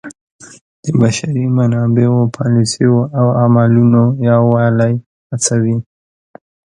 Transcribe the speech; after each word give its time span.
د 0.83 0.85
بشري 0.99 1.43
منابعو 1.57 2.21
پالیسیو 2.35 2.95
او 3.19 3.27
عملونو 3.43 4.03
یووالی 4.29 4.93
هڅوي. 5.29 5.77